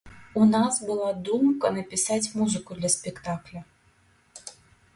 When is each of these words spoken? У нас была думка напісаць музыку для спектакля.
У 0.39 0.45
нас 0.53 0.73
была 0.87 1.09
думка 1.27 1.71
напісаць 1.75 2.31
музыку 2.39 2.71
для 2.81 2.89
спектакля. 2.97 3.65